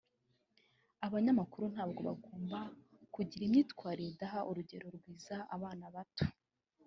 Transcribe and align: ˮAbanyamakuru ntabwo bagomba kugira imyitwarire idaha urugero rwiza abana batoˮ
ˮAbanyamakuru 0.99 1.65
ntabwo 1.73 1.99
bagomba 2.07 2.59
kugira 3.15 3.43
imyitwarire 3.45 4.09
idaha 4.13 4.39
urugero 4.49 4.85
rwiza 4.95 5.37
abana 5.55 5.85
batoˮ 5.95 6.29